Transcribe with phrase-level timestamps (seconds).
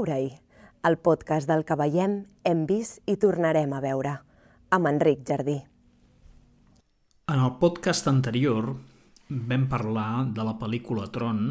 [0.00, 0.30] Veure-hi,
[0.88, 2.12] el podcast del que veiem,
[2.48, 4.14] hem vist i tornarem a veure,
[4.72, 5.58] amb Enric Jardí.
[7.28, 8.70] En el podcast anterior
[9.28, 11.42] vam parlar de la pel·lícula Tron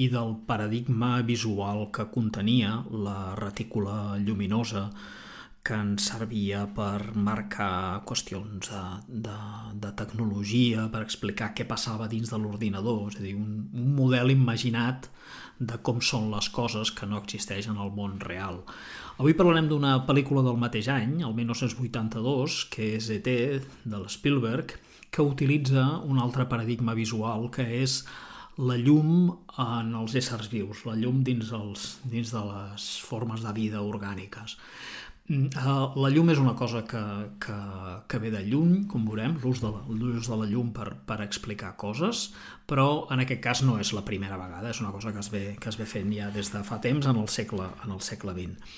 [0.00, 4.86] i del paradigma visual que contenia la retícula lluminosa
[5.62, 8.82] que ens servia per marcar qüestions de,
[9.28, 9.36] de,
[9.84, 14.32] de tecnologia, per explicar què passava dins de l'ordinador, és a dir, un, un model
[14.32, 15.12] imaginat
[15.62, 18.62] de com són les coses que no existeixen al món real.
[19.20, 23.36] Avui parlarem d'una pel·lícula del mateix any, el 1982, que és E.T.
[23.84, 24.74] de l'Spielberg,
[25.12, 28.00] que utilitza un altre paradigma visual que és
[28.58, 29.30] la llum
[29.60, 34.56] en els éssers vius, la llum dins, els, dins de les formes de vida orgàniques.
[35.28, 37.02] Mm, eh, la llum és una cosa que,
[37.40, 37.58] que,
[38.10, 42.32] que ve de lluny, com veurem, l'ús de, de la llum per, per explicar coses,
[42.66, 45.44] però en aquest cas no és la primera vegada, és una cosa que es ve,
[45.60, 48.34] que es ve fent ja des de fa temps en el segle, en el segle
[48.34, 48.74] XX.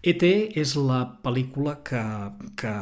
[0.00, 0.28] E.T.
[0.56, 2.02] és la pel·lícula que,
[2.56, 2.74] que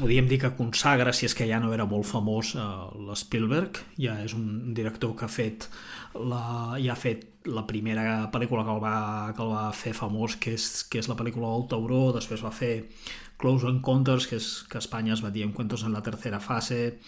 [0.00, 2.60] podríem dir que consagra, si és que ja no era molt famós, eh,
[3.06, 3.82] l'Spielberg.
[4.00, 5.68] Ja és un director que ha fet
[6.14, 10.36] la, ja ha fet la primera pel·lícula que el va, que el va fer famós,
[10.36, 12.74] que és, que és la pel·lícula del Tauró, després va fer
[13.40, 16.98] Close Encounters, que, és, que a Espanya es va dir Encuentros en la tercera fase,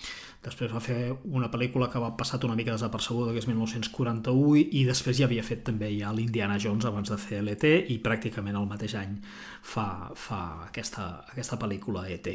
[0.43, 4.85] després va fer una pel·lícula que va passar una mica desapercebuda, que és 1941, i
[4.89, 8.67] després ja havia fet també ja l'Indiana Jones abans de fer l'ET, i pràcticament el
[8.71, 9.19] mateix any
[9.63, 12.33] fa, fa aquesta, aquesta pel·lícula ET.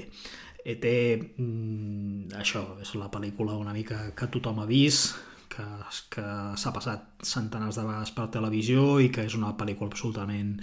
[0.68, 0.86] ET,
[1.38, 5.18] mm, això, és la pel·lícula una mica que tothom ha vist,
[5.52, 5.66] que,
[6.14, 6.26] que
[6.60, 10.58] s'ha passat centenars de vegades per televisió i que és una pel·lícula absolutament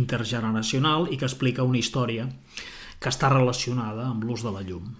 [0.00, 2.28] intergeneracional i que explica una història
[3.00, 4.94] que està relacionada amb l'ús de la llum.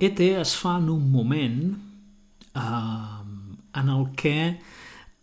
[0.00, 1.74] ET es fa en un moment
[2.56, 2.60] eh,
[3.80, 4.56] en el que eh,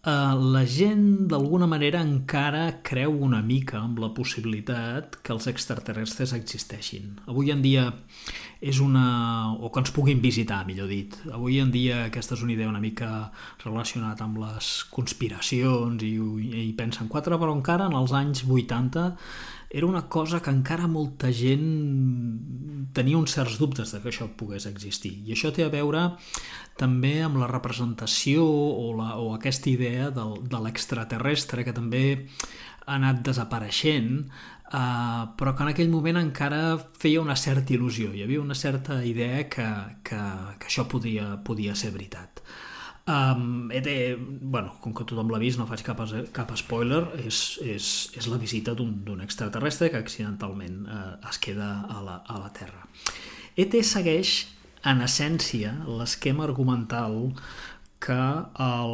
[0.05, 7.17] la gent d'alguna manera encara creu una mica amb la possibilitat que els extraterrestres existeixin.
[7.25, 7.87] Avui en dia
[8.61, 9.07] és una...
[9.57, 11.17] o que ens puguin visitar, millor dit.
[11.33, 13.31] Avui en dia aquesta és una idea una mica
[13.65, 16.15] relacionada amb les conspiracions i,
[16.69, 19.09] i pensen quatre, però encara en els anys 80
[19.69, 21.65] era una cosa que encara molta gent
[22.97, 25.13] tenia uns certs dubtes de que això pogués existir.
[25.25, 26.09] I això té a veure
[26.77, 32.05] també amb la representació o, la, o aquesta idea del, de l'extraterrestre que també
[32.87, 36.61] ha anat desapareixent, eh, però que en aquell moment encara
[36.99, 38.13] feia una certa il·lusió.
[38.15, 39.67] Hi havia una certa idea que,
[40.07, 40.23] que,
[40.57, 42.41] que això podia, podia ser veritat.
[43.07, 43.87] Um, ET,
[44.19, 46.01] bueno, com que tothom l'ha vist, no faig cap,
[46.35, 47.85] cap spoiler, és, és,
[48.19, 52.83] és la visita d'un extraterrestre que accidentalment uh, es queda a la, a la Terra.
[53.55, 54.33] ET segueix,
[54.83, 57.31] en essència, l'esquema argumental
[58.03, 58.93] que el,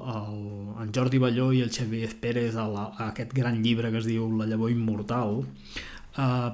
[0.00, 0.40] el,
[0.82, 4.08] en Jordi Balló i el Xavier Pérez a, la, a aquest gran llibre que es
[4.08, 6.50] diu La llavor immortal eh,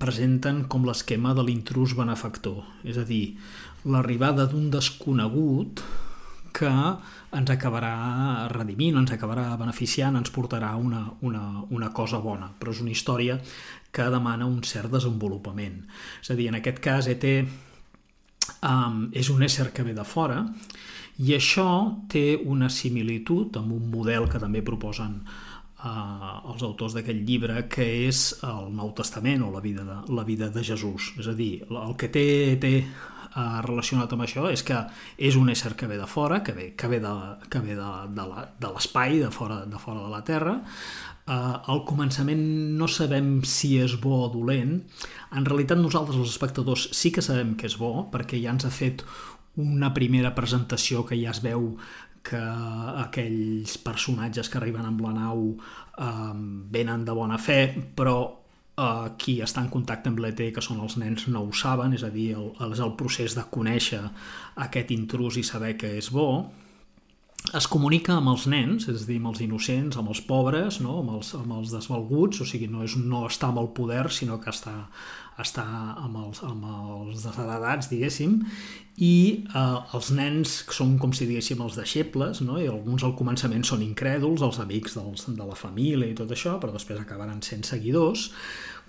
[0.00, 3.36] presenten com l'esquema de l'intrus benefactor, és a dir,
[3.84, 5.82] l'arribada d'un desconegut
[6.58, 6.70] que
[7.38, 12.82] ens acabarà redimint, ens acabarà beneficiant, ens portarà una, una, una cosa bona, però és
[12.82, 13.38] una història
[13.94, 15.82] que demana un cert desenvolupament.
[16.22, 17.24] És a dir, en aquest cas, ET
[18.62, 20.42] um, és un ésser que ve de fora
[21.18, 21.68] i això
[22.10, 27.86] té una similitud amb un model que també proposen uh, els autors d'aquest llibre, que
[28.06, 31.12] és el Nou Testament o la vida de, la vida de Jesús.
[31.18, 32.28] És a dir, el que té,
[32.62, 32.74] té
[33.34, 34.78] eh, relacionat amb això és que
[35.18, 37.14] és un ésser que ve de fora, que ve, que ve de,
[37.50, 40.58] que ve de, de l'espai, de, fora, de fora de la Terra.
[41.28, 41.32] Eh,
[41.72, 42.42] al començament
[42.78, 44.78] no sabem si és bo o dolent.
[45.36, 48.72] En realitat nosaltres, els espectadors, sí que sabem que és bo, perquè ja ens ha
[48.72, 49.04] fet
[49.58, 51.72] una primera presentació que ja es veu
[52.28, 56.34] que aquells personatges que arriben amb la nau eh,
[56.72, 57.60] venen de bona fe,
[57.96, 58.18] però
[58.78, 62.06] eh, qui està en contacte amb l'ET, que són els nens, no ho saben, és
[62.06, 64.04] a dir, el, és el procés de conèixer
[64.68, 66.28] aquest intrus i saber que és bo,
[67.56, 70.98] es comunica amb els nens, és a dir, amb els innocents, amb els pobres, no?
[71.02, 74.38] amb, els, amb els desvalguts, o sigui, no, és, no està amb el poder, sinó
[74.42, 74.74] que està,
[75.40, 75.64] està
[76.04, 78.38] amb els, amb els desheredats, diguéssim,
[78.98, 79.12] i
[79.46, 82.58] eh, els nens són com si diguéssim els deixebles, no?
[82.60, 86.58] i alguns al començament són incrèduls, els amics dels, de la família i tot això,
[86.62, 88.32] però després acabaran sent seguidors,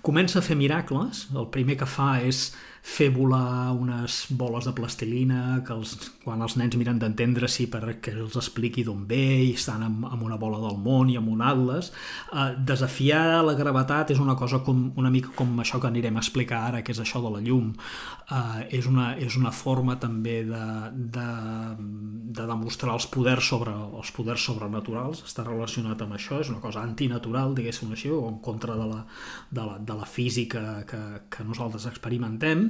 [0.02, 2.50] comença a fer miracles, el primer que fa és
[2.82, 5.94] fer volar unes boles de plastilina que els,
[6.24, 10.24] quan els nens miren d'entendre si perquè els expliqui d'on ve i estan amb, amb
[10.24, 11.90] una bola del món i amb un atles
[12.32, 16.24] eh, desafiar la gravetat és una cosa com, una mica com això que anirem a
[16.24, 17.74] explicar ara que és això de la llum.
[18.30, 20.64] Eh, és, una, és una forma també de,
[21.18, 21.28] de,
[22.40, 25.24] de demostrar els poders sobre els poders sobrenaturals.
[25.28, 29.04] Està relacionat amb això, és una cosa antinatural diguéssim així, o en contra de la,
[29.50, 32.69] de la, de la física que, que nosaltres experimentem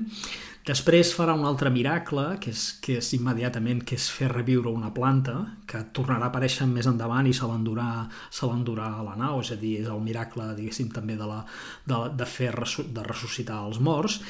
[0.70, 4.90] Després farà un altre miracle, que és, que és immediatament que és fer reviure una
[4.92, 5.32] planta,
[5.66, 9.78] que tornarà a aparèixer més endavant i se l'endurà a la nau, és a dir,
[9.80, 11.40] és el miracle, diguéssim, també de, la,
[11.88, 14.20] de, de fer de ressuscitar els morts.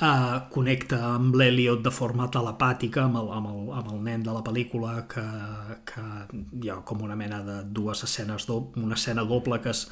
[0.00, 4.32] Eh, connecta amb l'Eliot de forma telepàtica amb el, amb, el, amb el nen de
[4.32, 5.26] la pel·lícula, que,
[5.92, 6.06] que
[6.64, 9.84] hi ha com una mena de dues escenes, do, una escena doble que es,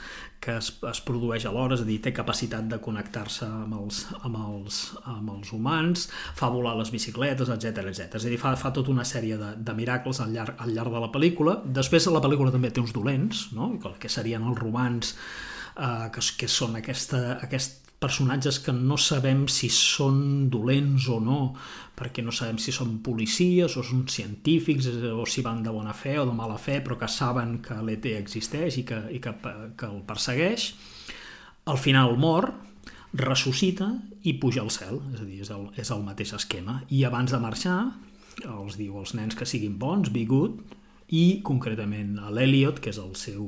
[0.43, 4.41] que es, es produeix alhora, és a dir, té capacitat de connectar-se amb els, amb
[4.41, 4.81] els,
[5.13, 6.09] amb els humans,
[6.39, 8.19] fa volar les bicicletes, etc etc.
[8.19, 10.95] És a dir, fa, fa tota una sèrie de, de miracles al llarg, al llarg
[10.97, 11.61] de la pel·lícula.
[11.81, 13.71] Després la pel·lícula també té uns dolents, no?
[14.03, 15.15] que serien els romans,
[15.77, 21.39] eh, que, que són aquesta, aquest personatges que no sabem si són dolents o no,
[21.97, 26.19] perquè no sabem si són policies o són científics o si van de bona fe
[26.19, 29.37] o de mala fe, però que saben que l'ET existeix i que, i que,
[29.79, 30.73] que el persegueix.
[31.71, 32.51] Al final mor,
[33.15, 33.93] ressuscita
[34.27, 36.81] i puja al cel, és a dir, és el, és el mateix esquema.
[36.91, 37.79] I abans de marxar,
[38.49, 40.59] els diu als nens que siguin bons, be good,
[41.13, 43.47] i concretament a l'Eliot, que és el seu,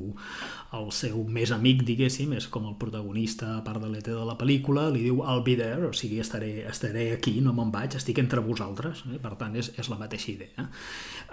[0.77, 4.37] el seu més amic, diguéssim, és com el protagonista, a part de l'ET de la
[4.39, 8.21] pel·lícula, li diu I'll be there, o sigui, estaré, estaré aquí, no me'n vaig, estic
[8.21, 9.21] entre vosaltres, eh?
[9.21, 10.67] per tant, és, és la mateixa idea.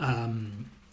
[0.00, 0.38] Um,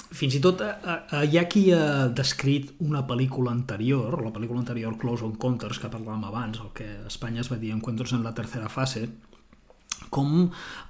[0.10, 4.64] fins i tot eh, eh, hi ha qui ha descrit una pel·lícula anterior, la pel·lícula
[4.64, 8.26] anterior Close Encounters, que parlàvem abans, el que a Espanya es va dir Encuentros en
[8.26, 9.08] la tercera fase,
[10.14, 10.50] com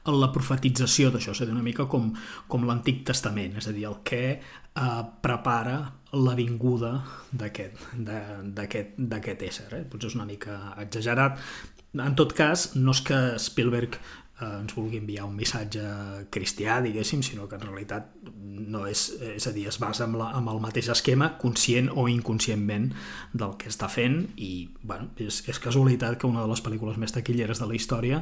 [0.10, 2.12] la profetització d'això, és a dir, una mica com,
[2.48, 5.80] com l'Antic Testament, és a dir, el que eh, prepara
[6.18, 6.94] la vinguda
[7.32, 7.84] d'aquest
[9.46, 9.68] ésser.
[9.78, 9.84] Eh?
[9.90, 11.40] Potser és una mica exagerat.
[11.98, 13.98] En tot cas, no és que Spielberg
[14.40, 15.84] eh, ens vulgui enviar un missatge
[16.34, 18.10] cristià, diguéssim, sinó que en realitat
[18.70, 19.06] no és,
[19.36, 22.90] és a dir, es basa en, la, en el mateix esquema, conscient o inconscientment
[23.34, 27.16] del que està fent i, bueno, és, és casualitat que una de les pel·lícules més
[27.16, 28.22] taquilleres de la història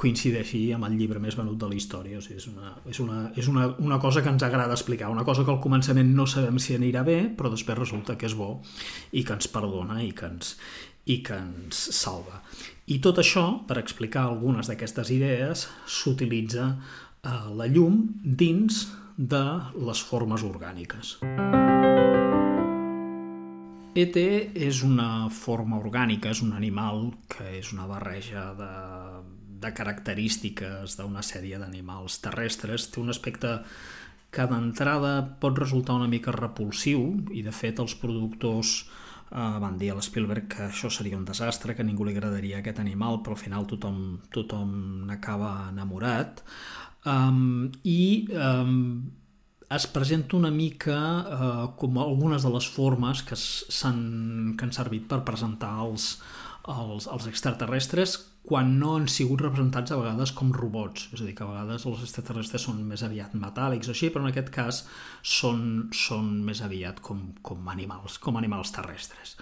[0.00, 3.20] coincideixi amb el llibre més venut de la història, o sigui, és, una, és, una,
[3.36, 6.60] és una, una cosa que ens agrada explicar, una cosa que al començament no sabem
[6.62, 8.56] si anirà bé, però després resulta que és bo
[9.12, 10.56] i que ens perdona i que ens,
[11.06, 12.42] i que ens salva.
[12.86, 18.84] I tot això, per explicar algunes d'aquestes idees, s'utilitza eh, la llum dins
[19.16, 19.44] de
[19.80, 21.16] les formes orgàniques.
[23.96, 28.72] ET és una forma orgànica, és un animal que és una barreja de,
[29.62, 32.90] de característiques d'una sèrie d'animals terrestres.
[32.92, 33.56] Té un aspecte
[34.36, 38.82] que d'entrada pot resultar una mica repulsiu i de fet els productors
[39.26, 42.78] Uh, van dir a l'Spielberg que això seria un desastre, que ningú li agradaria aquest
[42.78, 44.00] animal, però al final tothom,
[44.30, 44.70] tothom
[45.08, 46.44] n'acaba enamorat.
[47.06, 48.76] Um, I um,
[49.70, 53.38] es presenta una mica uh, com algunes de les formes que,
[53.88, 54.00] han,
[54.54, 56.12] que han servit per presentar els,
[56.66, 61.34] els, els extraterrestres quan no han sigut representats a vegades com robots, és a dir,
[61.34, 64.84] que a vegades els extraterrestres són més aviat metàl·lics o així, però en aquest cas
[65.26, 69.34] són, són més aviat com, com animals, com animals terrestres.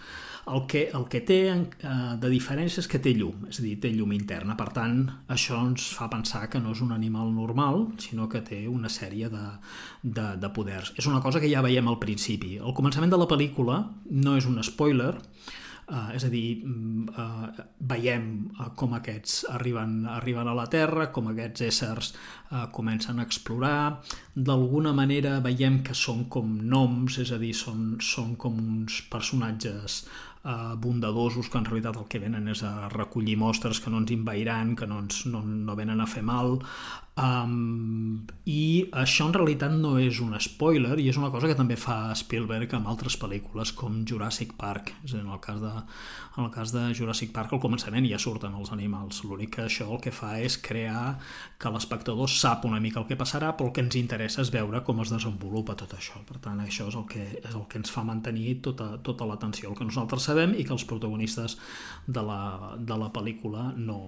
[0.55, 3.75] El que, el que té eh, de diferència és que té llum, és a dir,
[3.81, 7.87] té llum interna, per tant, això ens fa pensar que no és un animal normal,
[8.01, 9.45] sinó que té una sèrie de,
[10.03, 10.93] de, de poders.
[11.01, 12.57] És una cosa que ja veiem al principi.
[12.57, 13.83] El començament de la pel·lícula
[14.13, 15.15] no és un spoiler,
[15.85, 17.49] Uh, és a dir, uh,
[17.85, 23.27] veiem uh, com aquests arriben, arriben a la Terra, com aquests éssers uh, comencen a
[23.29, 24.01] explorar,
[24.35, 30.07] d'alguna manera veiem que són com noms, és a dir, són, són com uns personatges
[30.45, 34.13] eh, bondadosos que en realitat el que venen és a recollir mostres que no ens
[34.15, 36.59] invaïran, que no, ens, no, no venen a fer mal
[37.21, 41.77] um, i això en realitat no és un spoiler i és una cosa que també
[41.81, 44.93] fa Spielberg amb altres pel·lícules com Jurassic Park.
[45.05, 45.73] És a dir, en el cas de,
[46.37, 49.23] en el cas de Jurassic Park al començament ja surten els animals.
[49.25, 51.17] L'únic que això el que fa és crear
[51.59, 54.83] que l'espectador sap una mica el que passarà però el que ens interessa és veure
[54.85, 56.23] com es desenvolupa tot això.
[56.29, 59.71] Per tant això és el que, és el que ens fa mantenir tota, tota l'atenció
[59.71, 61.59] el que nosaltres sabem i que els protagonistes
[62.07, 64.01] de la, de la pel·lícula no,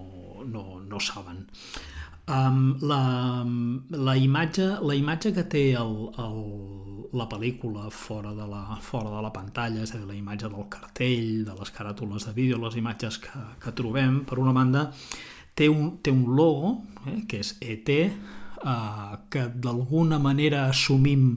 [0.45, 1.47] no, no saben.
[2.27, 3.45] Um, la,
[3.91, 6.41] la, imatge, la imatge que té el, el,
[7.15, 10.67] la pel·lícula fora de la, fora de la pantalla, és a dir, la imatge del
[10.73, 14.89] cartell, de les caràtules de vídeo, les imatges que, que trobem, per una banda,
[15.55, 16.75] té un, té un logo,
[17.07, 21.37] eh, que és ET, eh, que d'alguna manera assumim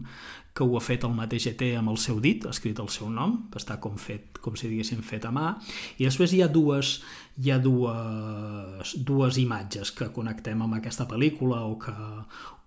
[0.60, 3.08] que ho ha fet el mateix ET amb el seu dit, ha escrit el seu
[3.08, 5.54] nom, està com fet, com si diguéssim fet a mà,
[5.96, 6.98] i després hi ha dues,
[7.40, 11.96] hi ha dues, dues imatges que connectem amb aquesta pel·lícula o que,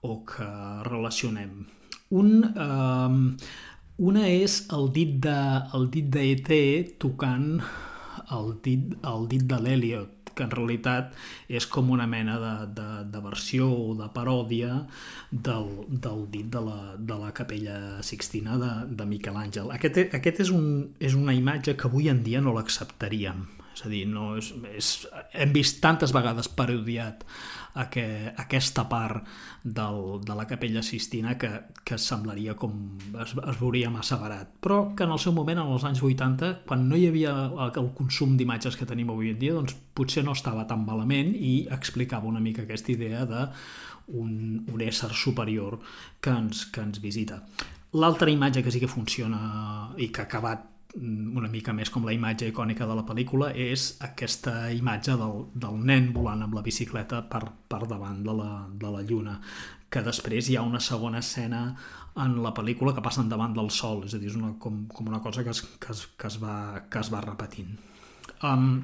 [0.09, 0.49] o que
[0.89, 1.67] relacionem.
[2.17, 3.61] Un, eh,
[4.09, 5.39] una és el dit de,
[5.77, 7.61] el dit de ET tocant
[8.33, 11.15] el dit, el dit de l'Eliot, que en realitat
[11.49, 14.83] és com una mena de, de, de versió o de paròdia
[15.31, 19.73] del, del dit de la, de la capella Sixtina de, de Miquel Àngel.
[19.75, 20.69] Aquest, aquest és, un,
[21.01, 23.47] és una imatge que avui en dia no l'acceptaríem.
[23.73, 24.93] És a dir, no és, és,
[25.33, 27.25] hem vist tantes vegades parodiat
[27.91, 28.05] que,
[28.37, 29.25] aquesta part
[29.65, 31.51] del, de la capella Sistina que,
[31.85, 32.75] que semblaria com
[33.23, 34.51] es, es veuria massa barat.
[34.61, 37.33] Però que en el seu moment, en els anys 80, quan no hi havia
[37.65, 41.55] el consum d'imatges que tenim avui en dia, doncs potser no estava tan malament i
[41.73, 43.47] explicava una mica aquesta idea de
[44.13, 45.79] un, un ésser superior
[46.21, 47.43] que ens, que ens visita.
[47.93, 52.13] L'altra imatge que sí que funciona i que ha acabat una mica més com la
[52.13, 57.23] imatge icònica de la pel·lícula és aquesta imatge del, del nen volant amb la bicicleta
[57.31, 59.39] per, per davant de la, de la lluna
[59.93, 61.63] que després hi ha una segona escena
[62.23, 65.09] en la pel·lícula que passen davant del sol és a dir, és una, com, com
[65.09, 66.57] una cosa que es, que es, que es, va,
[66.93, 67.77] que es va repetint.
[68.45, 68.83] Um,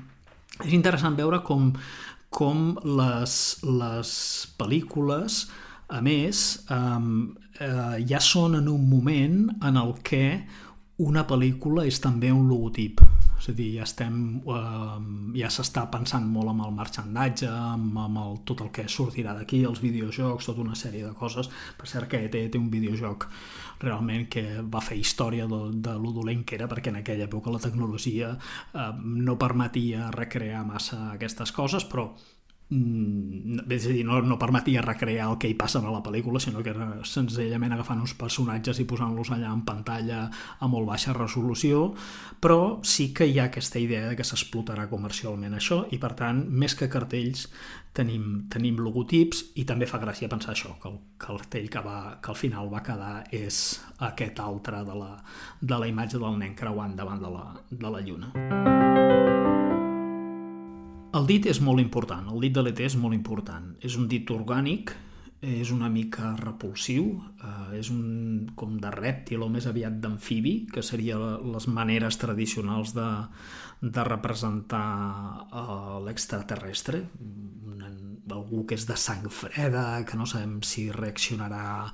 [0.65, 1.73] és interessant veure com,
[2.33, 3.35] com les,
[3.65, 4.13] les
[4.61, 5.43] pel·lícules
[5.89, 7.29] a més um,
[7.61, 10.25] eh, ja són en un moment en el que
[10.99, 13.01] una pel·lícula és també un logotip.
[13.39, 14.15] És a dir, ja estem
[14.51, 14.97] eh,
[15.39, 19.63] ja s'està pensant molt amb el marxandatge amb, amb el, tot el que sortirà d'aquí
[19.69, 21.51] els videojocs, tota una sèrie de coses.
[21.79, 23.29] Per cert que ET té un videojoc
[23.85, 27.55] realment que va fer història de, de lo dolent que era perquè en aquella època
[27.55, 32.09] la tecnologia eh, no permetia recrear massa aquestes coses però
[32.69, 36.61] és a dir, no, no permetia recrear el que hi passa a la pel·lícula, sinó
[36.61, 40.27] que era senzillament agafant uns personatges i posant-los allà en pantalla
[40.61, 41.95] a molt baixa resolució,
[42.41, 46.45] però sí que hi ha aquesta idea de que s'explotarà comercialment això i per tant,
[46.45, 47.47] més que cartells
[47.97, 52.35] tenim, tenim logotips i també fa gràcia pensar això, que el cartell que, va, que
[52.35, 53.81] al final va quedar és
[54.13, 55.15] aquest altre de la,
[55.61, 58.98] de la imatge del nen creuant davant de la, de la lluna.
[61.17, 63.71] El dit és molt important, el dit de l'ET és molt important.
[63.81, 64.93] És un dit orgànic,
[65.41, 67.07] és una mica repulsiu,
[67.41, 72.93] eh, és un com de rèptil o més aviat d'amfibi, que seria les maneres tradicionals
[72.97, 73.09] de,
[73.81, 74.89] de representar
[75.49, 77.05] eh, l'extraterrestre,
[78.29, 81.89] algú que és de sang freda, que no sabem si reaccionarà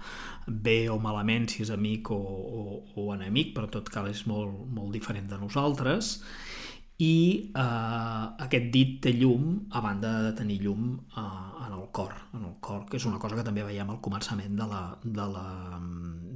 [0.47, 2.65] bé o malament, si és amic o, o,
[3.01, 6.64] o enemic, però tot cas és molt, molt diferent de nosaltres, i
[7.03, 11.25] eh, aquest dit té llum a banda de tenir llum eh,
[11.67, 14.55] en el cor, en el cor, que és una cosa que també veiem al començament
[14.55, 15.47] de la, de la,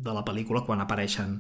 [0.03, 1.39] de la pel·lícula quan apareixen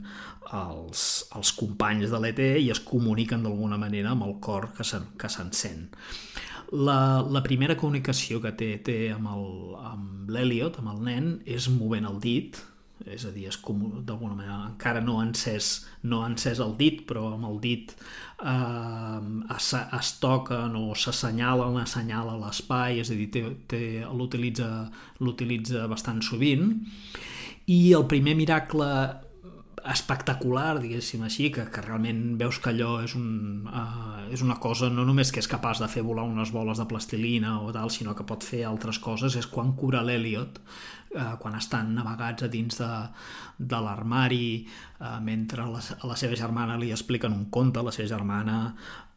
[0.54, 1.02] els,
[1.34, 5.88] els companys de l'ET i es comuniquen d'alguna manera amb el cor que s'encén.
[6.70, 12.06] La, la primera comunicació que té, té amb l'Eliot, amb, amb el nen, és movent
[12.06, 12.60] el dit,
[13.07, 17.05] és a dir, com d'alguna manera encara no ha encès, no ha encès el dit,
[17.09, 19.21] però amb el dit eh,
[19.55, 23.45] es, es toquen o s'assenyalen, assenyala l'espai, és a dir,
[24.11, 26.75] l'utilitza bastant sovint.
[27.69, 28.88] I el primer miracle
[29.88, 34.90] espectacular, diguéssim així, que, que realment veus que allò és, un, uh, és una cosa
[34.93, 38.14] no només que és capaç de fer volar unes boles de plastilina o tal, sinó
[38.19, 40.61] que pot fer altres coses, és quan cura l'Eliot,
[41.15, 42.93] uh, quan estan navegats a dins de,
[43.59, 44.67] de l'armari,
[45.00, 48.59] uh, mentre la, a la seva germana li expliquen un conte, la seva germana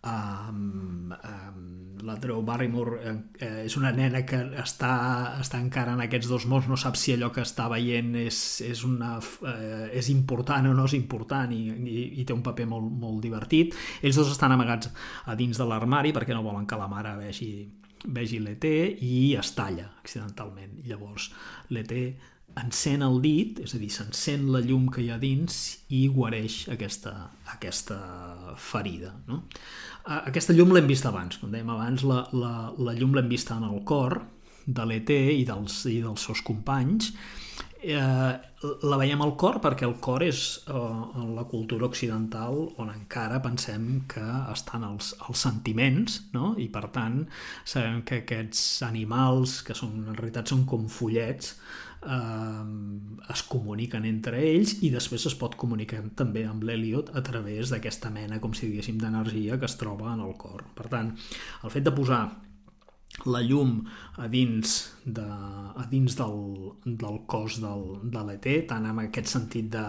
[0.04, 4.94] um, um, la Drew Barrymore eh, eh, és una nena que està,
[5.42, 8.84] està encara en aquests dos mons, no sap si allò que està veient és, és,
[8.88, 9.14] una,
[9.46, 13.22] eh, és important o no és important i, i, i té un paper molt, molt
[13.24, 13.78] divertit.
[14.02, 14.90] Ells dos estan amagats
[15.30, 17.54] a dins de l'armari perquè no volen que la mare vegi,
[18.05, 20.79] vegi l'ET i es talla accidentalment.
[20.88, 21.29] Llavors
[21.70, 21.93] l'ET
[22.60, 25.58] encén el dit, és a dir, s'encén la llum que hi ha dins
[25.96, 27.13] i guareix aquesta,
[27.53, 28.00] aquesta
[28.60, 29.13] ferida.
[29.29, 29.43] No?
[30.17, 33.67] Aquesta llum l'hem vist abans, com dèiem abans, la, la, la llum l'hem vista en
[33.70, 34.20] el cor
[34.65, 37.13] de l'ET i, dels, i dels seus companys,
[37.82, 38.32] eh,
[38.86, 40.74] la veiem al cor perquè el cor és eh,
[41.22, 46.54] en la cultura occidental on encara pensem que estan els, els sentiments no?
[46.62, 47.24] i per tant
[47.66, 51.56] sabem que aquests animals que són, en realitat són com follets
[52.06, 52.66] eh,
[53.34, 58.14] es comuniquen entre ells i després es pot comunicar també amb l'Eliot a través d'aquesta
[58.14, 60.66] mena, com si diguéssim, d'energia que es troba en el cor.
[60.78, 61.14] Per tant,
[61.64, 62.24] el fet de posar
[63.25, 63.80] la llum
[64.18, 66.38] a dins, de, a dins del,
[66.86, 69.86] del cos del, de l'ET, tant en aquest sentit de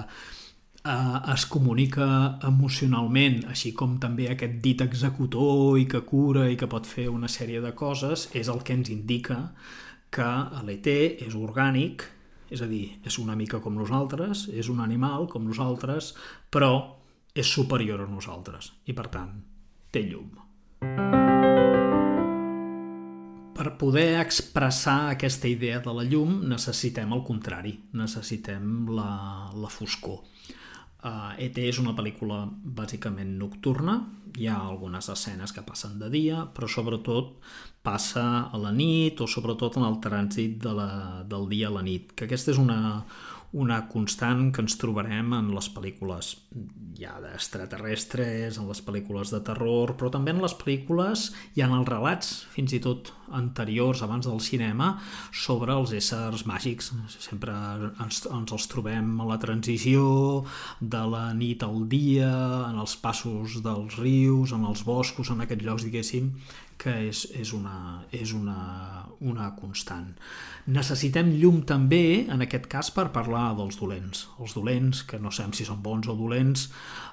[0.85, 6.71] eh, es comunica emocionalment, així com també aquest dit executor i que cura i que
[6.71, 9.39] pot fer una sèrie de coses, és el que ens indica
[10.12, 10.29] que
[10.67, 10.91] l'ET
[11.25, 12.05] és orgànic,
[12.53, 16.12] és a dir, és una mica com nosaltres, és un animal com nosaltres,
[16.53, 16.75] però
[17.33, 19.41] és superior a nosaltres i, per tant,
[19.93, 21.22] té llum.
[23.62, 30.16] Per poder expressar aquesta idea de la llum necessitem el contrari, necessitem la, la foscor.
[31.07, 31.62] Uh, E.T.
[31.71, 33.95] és una pel·lícula bàsicament nocturna,
[34.35, 37.37] hi ha algunes escenes que passen de dia, però sobretot
[37.87, 40.90] passa a la nit o sobretot en el trànsit de la,
[41.31, 42.81] del dia a la nit, que aquesta és una,
[43.53, 46.37] una constant que ens trobarem en les pel·lícules
[46.97, 51.27] ja d'extraterrestres, en les pel·lícules de terror, però també en les pel·lícules
[51.59, 54.95] i en els relats, fins i tot anteriors, abans del cinema,
[55.33, 56.93] sobre els éssers màgics.
[57.13, 57.53] Sempre
[58.01, 60.45] ens, ens els trobem a la transició
[60.81, 62.33] de la nit al dia,
[62.71, 66.33] en els passos dels rius, en els boscos, en aquests llocs, diguéssim,
[66.83, 68.57] que és, és, una, és una,
[69.23, 70.09] una constant.
[70.67, 74.27] Necessitem llum també, en aquest cas, per parlar dels dolents.
[74.43, 76.69] Els dolents, que no sabem si són bons o dolents,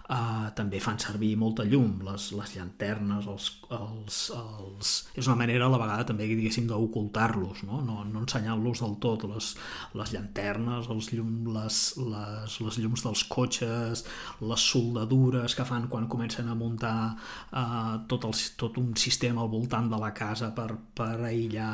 [0.09, 4.93] eh, també fan servir molta llum, les, les llanternes, els, els, els...
[5.15, 7.81] és una manera a la vegada també, diguéssim, d'ocultar-los, no?
[7.85, 9.51] no, no ensenyant-los del tot, les,
[9.99, 14.05] les llanternes, els llum, les, les, les llums dels cotxes,
[14.41, 19.53] les soldadures que fan quan comencen a muntar eh, tot, el, tot un sistema al
[19.53, 21.69] voltant de la casa per, per aïllar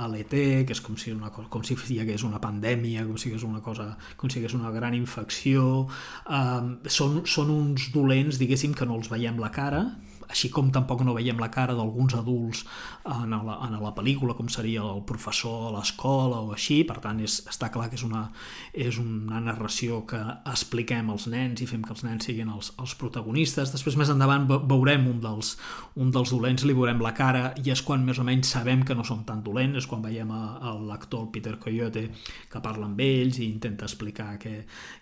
[0.00, 0.34] a l'ET,
[0.66, 3.46] que és com si, una, com si hi hagués una pandèmia, com si hi hagués
[3.46, 5.86] una cosa, com si hi hagués una gran infecció.
[6.24, 9.82] Eh, són, són uns dolents, diguéssim, que no els veiem la cara,
[10.30, 12.64] així com tampoc no veiem la cara d'alguns adults
[13.06, 17.20] en la, en la pel·lícula, com seria el professor a l'escola o així, per tant
[17.22, 18.24] és, està clar que és una,
[18.72, 22.96] és una narració que expliquem als nens i fem que els nens siguin els, els
[22.98, 23.72] protagonistes.
[23.74, 25.54] Després més endavant veurem un dels,
[26.02, 28.96] un dels dolents, li veurem la cara i és quan més o menys sabem que
[28.98, 30.32] no són tan dolents, és quan veiem
[30.88, 32.08] l'actor Peter Coyote
[32.50, 34.56] que parla amb ells i intenta explicar què,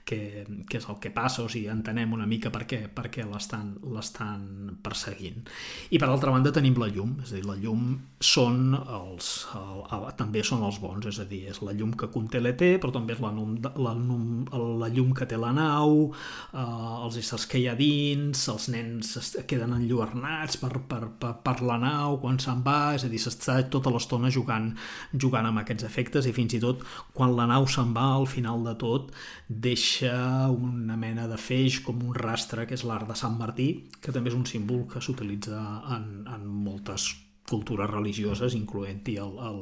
[0.04, 0.20] què,
[0.68, 5.13] què és el que passa, o sigui, entenem una mica per què, què l'estan perseguint
[5.14, 5.46] seguint.
[5.94, 9.80] I per altra banda tenim la llum, és a dir, la llum són els, el,
[9.94, 12.92] el, també són els bons, és a dir, és la llum que conté l'ET, però
[12.94, 14.44] també és la, num, la, num,
[14.80, 16.10] la llum que té la nau,
[16.52, 16.64] eh,
[17.04, 21.56] els éssers que hi ha dins, els nens es queden enlluernats per, per, per, per
[21.64, 24.72] la nau quan se'n va, és a dir, s'està tota l'estona jugant,
[25.12, 26.82] jugant amb aquests efectes i fins i tot
[27.14, 29.12] quan la nau se'n va al final de tot
[29.48, 33.68] deixa una mena de feix com un rastre que és l'art de Sant Martí,
[34.00, 35.60] que també és un símbol que s'utilitza
[35.94, 37.12] en, en moltes
[37.48, 39.60] cultures religioses, incloent-hi el, el,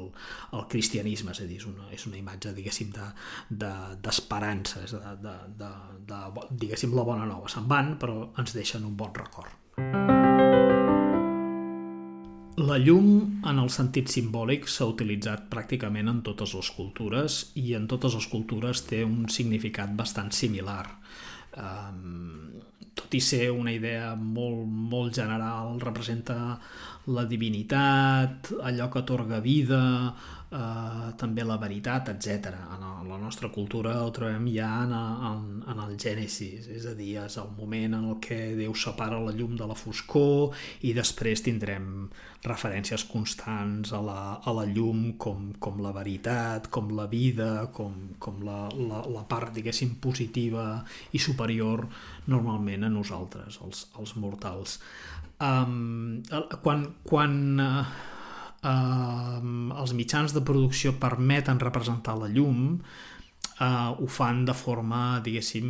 [0.55, 2.92] el cristianisme, és a dir, és una, és una imatge, diguéssim,
[3.50, 5.72] d'esperança, de, de, de, de,
[6.07, 7.50] de, de, diguéssim, la bona nova.
[7.50, 9.59] Se'n van, però ens deixen un bon record.
[12.62, 17.88] La llum, en el sentit simbòlic, s'ha utilitzat pràcticament en totes les cultures i en
[17.90, 20.85] totes les cultures té un significat bastant similar.
[21.57, 22.61] Um,
[22.94, 26.59] tot i ser una idea molt, molt general, representa
[27.11, 29.83] la divinitat, allò que atorga vida,
[30.52, 32.52] eh, també la veritat, etc.
[32.76, 37.16] En la nostra cultura ho trobem ja en, en, en el Gènesis, és a dir,
[37.24, 40.55] és el moment en el que Déu separa la llum de la foscor
[40.87, 41.88] i després tindrem
[42.46, 47.94] referències constants a la, a la llum com, com la veritat, com la vida, com,
[48.22, 51.87] com la, la, la part, diguéssim, positiva i superior
[52.30, 54.78] normalment a nosaltres, els, els mortals.
[55.42, 56.22] Um,
[56.62, 57.87] quan quan uh,
[58.62, 59.38] uh,
[59.82, 62.76] els mitjans de producció permeten representar la llum,
[63.58, 65.68] uh, ho fan de forma, diguéssim,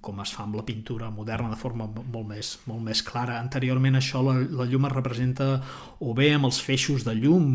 [0.00, 3.38] com es fa amb la pintura moderna, de forma molt més, molt més clara.
[3.40, 5.50] Anteriorment això la, la llum es representa
[6.00, 7.52] o bé amb els feixos de llum,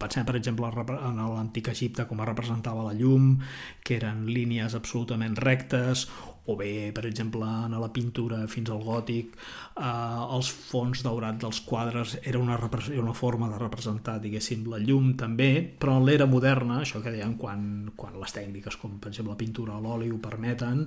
[0.00, 0.68] pensem per exemple
[0.98, 3.36] en l'antic Egipte com es representava la llum,
[3.84, 6.08] que eren línies absolutament rectes,
[6.46, 9.34] o bé, per exemple, en la pintura fins al gòtic,
[9.76, 12.58] eh, els fons daurats dels quadres era una,
[13.00, 17.34] una forma de representar, diguéssim, la llum també, però en l'era moderna, això que deien
[17.40, 20.86] quan, quan les tècniques com, per exemple, la pintura a l'oli ho permeten,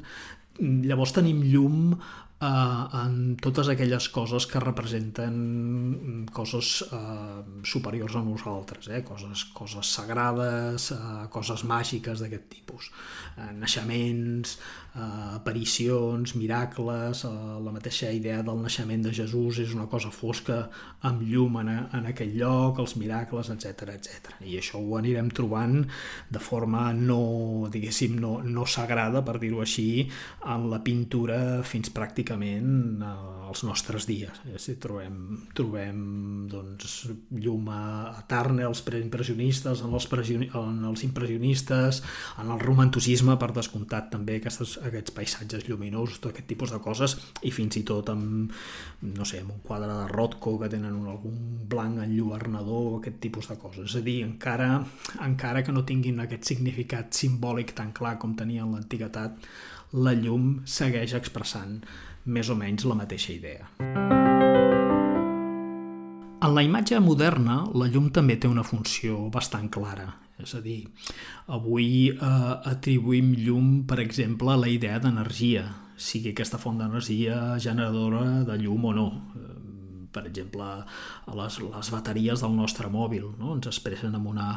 [0.59, 1.93] llavors tenim llum
[2.41, 2.47] eh,
[3.01, 9.03] en totes aquelles coses que representen coses eh, superiors a nosaltres, eh?
[9.03, 12.91] coses, coses sagrades, eh, coses màgiques d'aquest tipus.
[13.37, 14.57] Eh, naixements,
[15.39, 17.31] aparicions, miracles, eh,
[17.65, 20.59] la mateixa idea del naixement de Jesús és una cosa fosca
[21.07, 24.35] amb llum en, en aquell lloc, els miracles, etc etc.
[24.45, 25.81] I això ho anirem trobant
[26.29, 30.07] de forma no, diguéssim, no, no sagrada, per dir-ho així,
[30.45, 33.03] en la pintura fins pràcticament pràcticament
[33.49, 34.35] als nostres dies.
[34.61, 40.07] Si trobem, trobem doncs, llum a Turner, els preimpressionistes, en els,
[40.53, 42.03] en els impressionistes,
[42.41, 47.15] en el romanticisme, per descomptat, també aquests, aquests paisatges lluminosos, tot aquest tipus de coses,
[47.47, 48.53] i fins i tot amb,
[49.05, 53.49] no sé, amb un quadre de Rothko que tenen un, algun blanc enlluernador, aquest tipus
[53.51, 53.89] de coses.
[53.89, 54.71] És a dir, encara,
[55.25, 59.49] encara que no tinguin aquest significat simbòlic tan clar com tenia en l'antiguitat,
[59.97, 61.79] la llum segueix expressant
[62.29, 63.69] més o menys la mateixa idea.
[66.39, 70.07] En la imatge moderna, la llum també té una funció bastant clara.
[70.39, 70.81] És a dir,
[71.51, 75.65] avui eh, atribuïm llum, per exemple, a la idea d'energia,
[75.99, 79.07] sigui aquesta font d'energia generadora de llum o no
[80.11, 80.67] per exemple,
[81.35, 83.27] les, les bateries del nostre mòbil.
[83.39, 83.55] No?
[83.57, 84.47] Ens expressen amb una,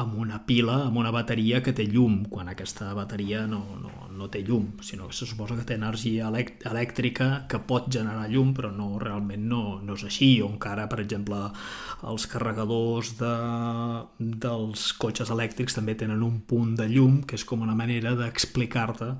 [0.00, 4.28] amb una pila, amb una bateria que té llum, quan aquesta bateria no, no, no
[4.32, 8.72] té llum, sinó que se suposa que té energia elèctrica que pot generar llum, però
[8.74, 10.30] no realment no, no és així.
[10.42, 11.40] O encara, per exemple,
[12.10, 13.34] els carregadors de,
[14.18, 19.14] dels cotxes elèctrics també tenen un punt de llum, que és com una manera d'explicar-te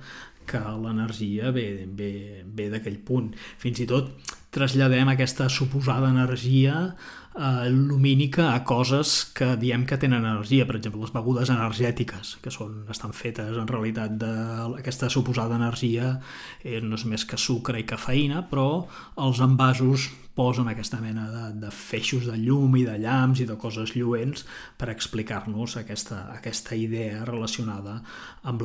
[0.46, 3.32] que l'energia ve, ve, ve d'aquell punt.
[3.60, 4.12] Fins i tot
[4.54, 6.94] traslladem aquesta suposada energia
[7.34, 12.52] eh, lumínica a coses que diem que tenen energia, per exemple, les begudes energètiques, que
[12.54, 16.18] són, estan fetes en realitat d'aquesta suposada energia,
[16.62, 18.86] eh, no és més que sucre i cafeïna, però
[19.18, 23.58] els envasos posen aquesta mena de, de feixos de llum i de llamps i de
[23.58, 24.46] coses lluents
[24.78, 28.00] per explicar-nos aquesta, aquesta idea relacionada
[28.42, 28.62] amb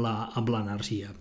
[0.50, 1.14] l'energia.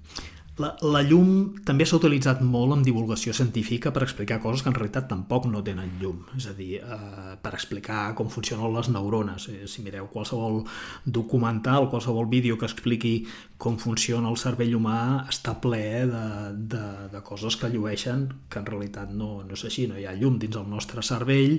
[0.59, 4.75] La, la llum també s'ha utilitzat molt en divulgació científica per explicar coses que en
[4.75, 9.47] realitat tampoc no tenen llum, és a dir, eh, per explicar com funcionen les neurones.
[9.53, 10.65] Eh, si mireu qualsevol
[11.07, 13.15] documental, qualsevol vídeo que expliqui
[13.59, 16.27] com funciona el cervell humà està ple de,
[16.71, 20.15] de, de coses que llueixen que en realitat no, no és així, no hi ha
[20.15, 21.57] llum dins el nostre cervell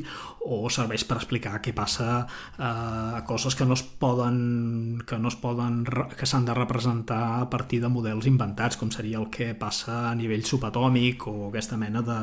[0.48, 5.28] o serveix per explicar què passa eh, a coses que no es poden que no
[5.28, 5.82] es poden
[6.16, 10.16] que s'han de representar a partir de models inventats com seria el que passa a
[10.16, 12.20] nivell subatòmic o aquesta mena de,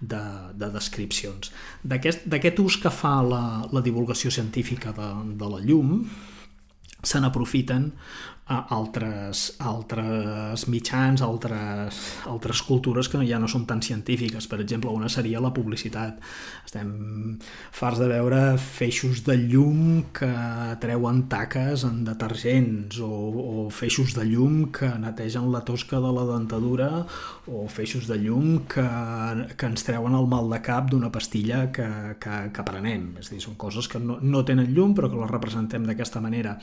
[0.00, 0.24] de,
[0.56, 1.52] de descripcions.
[1.84, 6.06] D'aquest ús que fa la, la divulgació científica de, de la llum,
[7.02, 7.90] se n'aprofiten
[8.50, 14.48] altres, altres mitjans, altres, altres cultures que ja no són tan científiques.
[14.50, 16.18] Per exemple, una seria la publicitat.
[16.66, 17.38] Estem
[17.74, 20.30] farts de veure feixos de llum que
[20.82, 26.26] treuen taques en detergents o, o feixos de llum que netegen la tosca de la
[26.32, 26.90] dentadura
[27.46, 28.86] o feixos de llum que,
[29.54, 31.86] que ens treuen el mal de cap d'una pastilla que,
[32.22, 33.12] que, que prenem.
[33.22, 36.22] És a dir, són coses que no, no tenen llum però que les representem d'aquesta
[36.22, 36.56] manera.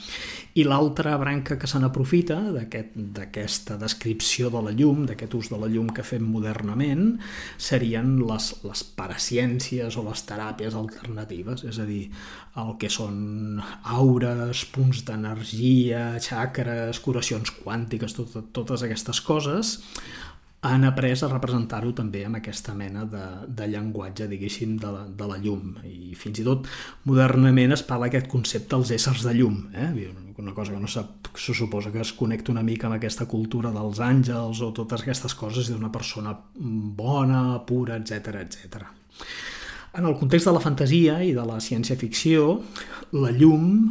[0.55, 5.59] I l'altra branca que se n'aprofita d'aquesta aquest, descripció de la llum, d'aquest ús de
[5.61, 7.17] la llum que fem modernament,
[7.61, 12.07] serien les, les paraciències o les teràpies alternatives, és a dir,
[12.57, 13.61] el que són
[13.93, 19.77] aures, punts d'energia, xacres, curacions quàntiques, tot, totes aquestes coses,
[20.61, 25.27] han après a representar-ho també amb aquesta mena de, de llenguatge, diguéssim, de la, de
[25.29, 25.75] la llum.
[25.85, 26.65] I fins i tot
[27.05, 29.91] modernament es parla aquest concepte dels éssers de llum, eh?
[30.37, 33.71] una cosa que no sap, se suposa que es connecta una mica amb aquesta cultura
[33.73, 38.85] dels àngels o totes aquestes coses d'una persona bona, pura, etc etc.
[39.97, 42.59] En el context de la fantasia i de la ciència-ficció,
[43.17, 43.87] la llum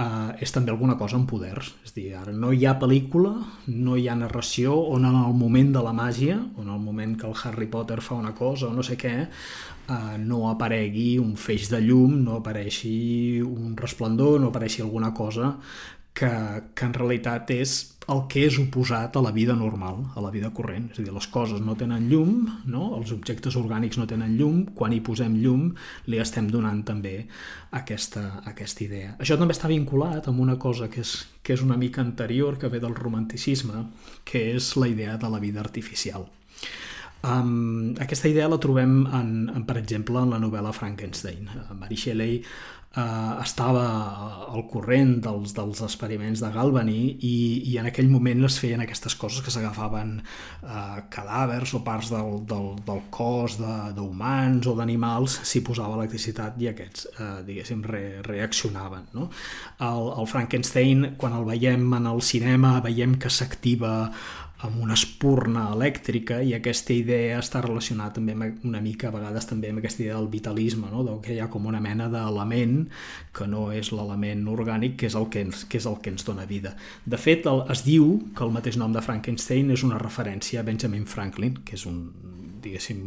[0.00, 1.72] eh, és també alguna cosa amb poders.
[1.84, 3.34] És dir, ara no hi ha pel·lícula,
[3.68, 7.16] no hi ha narració on en el moment de la màgia, on en el moment
[7.20, 11.36] que el Harry Potter fa una cosa o no sé què, eh, no aparegui un
[11.36, 15.56] feix de llum, no apareixi un resplendor, no apareixi alguna cosa
[16.14, 16.30] que,
[16.74, 17.78] que en realitat és
[18.10, 20.88] el que és oposat a la vida normal, a la vida corrent.
[20.90, 22.88] És a dir, les coses no tenen llum, no?
[22.98, 25.68] els objectes orgànics no tenen llum, quan hi posem llum
[26.10, 27.14] li estem donant també
[27.78, 29.14] aquesta, aquesta idea.
[29.22, 31.14] Això també està vinculat amb una cosa que és,
[31.46, 33.86] que és una mica anterior, que ve del romanticisme,
[34.24, 36.26] que és la idea de la vida artificial.
[37.20, 41.50] Um, aquesta idea la trobem, en, en, per exemple, en la novel·la Frankenstein.
[41.76, 42.40] Mary Shelley
[42.96, 43.84] uh, estava
[44.50, 47.34] al corrent dels, dels experiments de Galvani i,
[47.70, 52.40] i en aquell moment es feien aquestes coses que s'agafaven uh, cadàvers o parts del,
[52.50, 59.10] del, del cos d'humans o d'animals s'hi posava electricitat i aquests, uh, diguéssim, re, reaccionaven.
[59.14, 59.30] No?
[59.78, 64.10] El, el Frankenstein, quan el veiem en el cinema, veiem que s'activa
[64.66, 69.48] amb una espurna elèctrica i aquesta idea està relacionada també amb una mica a vegades
[69.48, 71.04] també amb aquesta idea del vitalisme, no?
[71.24, 72.82] que hi ha com una mena d'element
[73.36, 76.26] que no és l'element orgànic que és, el que, ens, que és el que ens
[76.26, 76.74] dona vida.
[77.06, 80.66] De fet, el, es diu que el mateix nom de Frankenstein és una referència a
[80.66, 82.02] Benjamin Franklin, que és un,
[82.62, 83.00] diguéssim,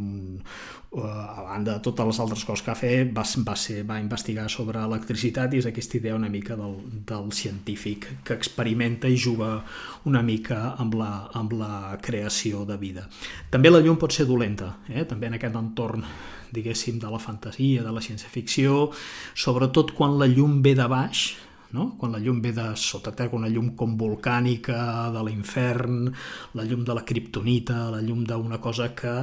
[0.92, 4.00] uh, a banda de totes les altres coses que ha fet, va, va, ser, va
[4.02, 6.78] investigar sobre electricitat i és aquesta idea una mica del,
[7.10, 9.64] del científic que experimenta i juga
[10.10, 13.08] una mica amb la, amb la creació de vida.
[13.54, 15.06] També la llum pot ser dolenta, eh?
[15.10, 16.06] també en aquest entorn
[16.54, 18.92] diguéssim, de la fantasia, de la ciència-ficció,
[19.34, 21.32] sobretot quan la llum ve de baix,
[21.74, 21.94] no?
[21.98, 26.08] quan la llum ve de sota terra, una llum com volcànica, de l'infern,
[26.58, 29.14] la llum de la kriptonita, la llum d'una cosa que...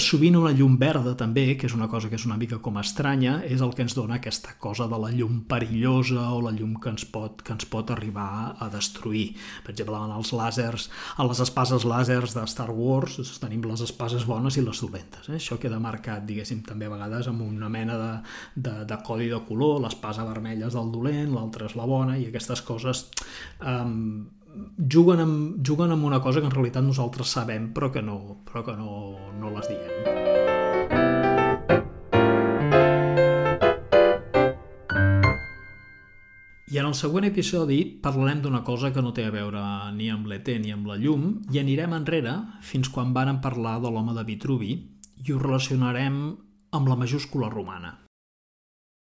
[0.00, 3.40] Sovint una llum verda també, que és una cosa que és una mica com estranya,
[3.46, 6.92] és el que ens dona aquesta cosa de la llum perillosa o la llum que
[6.94, 9.34] ens pot, que ens pot arribar a destruir.
[9.64, 14.26] Per exemple, en els làsers, a les espases làsers de Star Wars tenim les espases
[14.28, 15.28] bones i les dolentes.
[15.28, 15.38] Eh?
[15.40, 18.10] Això queda marcat, diguéssim, també a vegades amb una mena de,
[18.54, 22.28] de, de codi de color, l'espasa vermella és del dolent, l'altra és la bona i
[22.28, 23.06] aquestes coses
[23.64, 24.28] um,
[24.76, 28.64] juguen, amb, juguen amb una cosa que en realitat nosaltres sabem però que no, però
[28.66, 30.28] que no, no les diem.
[36.70, 39.62] I en el següent episodi parlarem d'una cosa que no té a veure
[39.96, 43.90] ni amb l'ET ni amb la llum i anirem enrere fins quan varen parlar de
[43.90, 44.76] l'home de Vitruvi
[45.26, 46.20] i ho relacionarem
[46.70, 47.96] amb la majúscula romana.